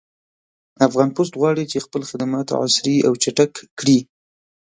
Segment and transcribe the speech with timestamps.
[0.87, 3.99] افغان پُست غواړي چې خپل خدمات عصري او چټک کړي